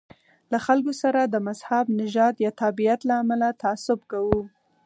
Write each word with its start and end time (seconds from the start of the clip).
له 0.51 0.57
خلکو 0.65 0.93
سره 1.01 1.21
د 1.23 1.35
مذهب، 1.47 1.85
نژاد 1.99 2.35
یا 2.45 2.51
تابعیت 2.61 2.99
له 3.09 3.15
امله 3.23 3.47
تعصب 3.61 3.99
کوو. 4.11 4.39